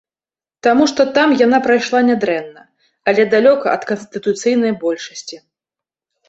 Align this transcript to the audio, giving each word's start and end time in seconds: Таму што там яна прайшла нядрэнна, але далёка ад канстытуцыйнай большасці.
Таму 0.67 0.85
што 0.91 1.01
там 1.17 1.35
яна 1.41 1.59
прайшла 1.67 1.99
нядрэнна, 2.07 2.63
але 3.13 3.27
далёка 3.35 3.65
ад 3.75 3.83
канстытуцыйнай 3.91 4.73
большасці. 4.87 5.37